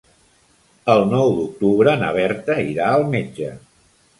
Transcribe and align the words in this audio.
El 0.93 1.01
nou 1.11 1.29
d'octubre 1.39 1.95
na 2.05 2.09
Berta 2.17 2.59
irà 2.71 2.89
al 2.95 3.07
metge. 3.17 3.53